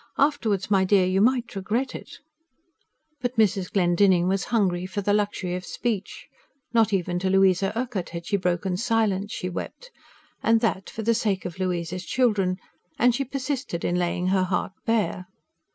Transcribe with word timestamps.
"Afterwards, 0.17 0.71
my 0.71 0.83
dear, 0.83 1.05
you 1.05 1.21
might 1.21 1.55
regret 1.55 1.93
it." 1.93 2.17
But 3.21 3.37
Mrs. 3.37 3.71
Glendinning 3.71 4.27
was 4.27 4.45
hungry 4.45 4.87
for 4.87 5.01
the 5.01 5.13
luxury 5.13 5.53
of 5.53 5.63
speech 5.63 6.27
not 6.73 6.91
even 6.91 7.19
to 7.19 7.29
Louisa 7.29 7.71
Urquhart 7.77 8.09
had 8.09 8.25
she 8.25 8.35
broken 8.35 8.77
silence, 8.77 9.31
she 9.31 9.47
wept; 9.47 9.91
and 10.41 10.59
that, 10.61 10.89
for 10.89 11.03
the 11.03 11.13
sake 11.13 11.45
of 11.45 11.59
Louisa's 11.59 12.03
children 12.03 12.57
and 12.97 13.13
she 13.13 13.23
persisted 13.23 13.85
in 13.85 13.93
laying 13.95 14.29
her 14.29 14.45
heart 14.45 14.71
bare. 14.87 15.27